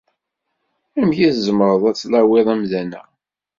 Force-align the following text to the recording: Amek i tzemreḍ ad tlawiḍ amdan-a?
Amek 0.99 1.17
i 1.19 1.29
tzemreḍ 1.33 1.83
ad 1.89 1.95
tlawiḍ 1.97 2.47
amdan-a? 2.53 3.01